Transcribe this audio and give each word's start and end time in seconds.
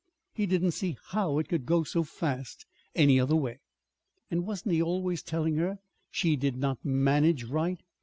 He 0.33 0.47
didn't 0.47 0.71
see 0.71 0.97
how 1.09 1.37
it 1.37 1.47
could 1.47 1.63
go 1.67 1.83
so 1.83 2.03
fast 2.03 2.65
any 2.95 3.19
other 3.19 3.35
way! 3.35 3.59
And 4.31 4.47
wasn't 4.47 4.73
he 4.73 4.81
always 4.81 5.21
telling 5.21 5.57
her 5.57 5.77
she 6.09 6.35
did 6.35 6.57
not 6.57 6.83
manage 6.83 7.43
right? 7.43 7.79